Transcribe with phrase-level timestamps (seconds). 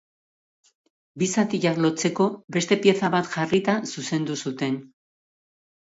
[1.23, 2.27] Bi zatiak lotzeko
[2.59, 4.85] beste pieza bat jarrita zuzendu zuten.